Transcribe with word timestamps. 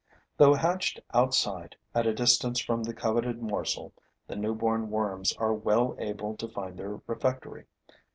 Though 0.37 0.55
hatched 0.55 0.99
outside, 1.13 1.75
at 1.93 2.07
a 2.07 2.13
distance 2.15 2.59
from 2.59 2.81
the 2.81 2.91
coveted 2.95 3.39
morsel, 3.43 3.93
the 4.25 4.35
newborn 4.35 4.89
worms 4.89 5.31
are 5.33 5.53
well 5.53 5.95
able 5.99 6.35
to 6.37 6.47
find 6.49 6.75
their 6.75 6.99
refectory. 7.05 7.65